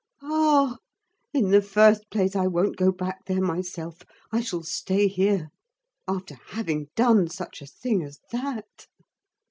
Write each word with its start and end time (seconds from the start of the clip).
Ah! 0.23 0.77
In 1.31 1.51
the 1.51 1.61
first 1.61 2.09
place, 2.09 2.35
I 2.35 2.47
won't 2.47 2.75
go 2.75 2.91
back 2.91 3.23
there 3.27 3.39
myself. 3.39 4.01
I 4.31 4.41
shall 4.41 4.63
stay 4.63 5.07
here. 5.07 5.49
After 6.07 6.37
having 6.47 6.87
done 6.95 7.27
such 7.29 7.61
a 7.61 7.67
thing 7.67 8.01
as 8.01 8.19
that! 8.31 8.87